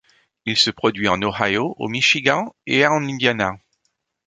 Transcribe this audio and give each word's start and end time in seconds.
Il 0.47 0.57
se 0.57 0.71
produit 0.71 1.07
en 1.09 1.21
Ohio, 1.21 1.75
au 1.77 1.87
Michigan 1.87 2.55
et 2.65 2.87
en 2.87 3.07
Indiana. 3.07 3.59